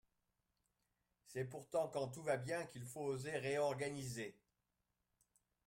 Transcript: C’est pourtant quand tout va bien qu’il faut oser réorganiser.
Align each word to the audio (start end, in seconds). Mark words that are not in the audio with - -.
C’est 1.27 1.45
pourtant 1.45 1.87
quand 1.87 2.07
tout 2.07 2.23
va 2.23 2.35
bien 2.37 2.65
qu’il 2.65 2.85
faut 2.87 3.03
oser 3.03 3.37
réorganiser. 3.37 4.35